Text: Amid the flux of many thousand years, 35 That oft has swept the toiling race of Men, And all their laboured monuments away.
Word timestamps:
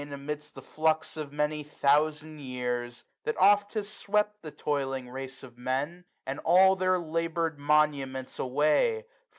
Amid 0.01 0.41
the 0.55 0.63
flux 0.63 1.15
of 1.15 1.31
many 1.31 1.61
thousand 1.61 2.39
years, 2.39 3.03
35 3.23 3.23
That 3.25 3.37
oft 3.39 3.73
has 3.75 3.87
swept 3.87 4.41
the 4.41 4.49
toiling 4.49 5.11
race 5.11 5.43
of 5.43 5.59
Men, 5.59 6.05
And 6.25 6.39
all 6.39 6.75
their 6.75 6.97
laboured 6.97 7.59
monuments 7.59 8.39
away. 8.39 9.05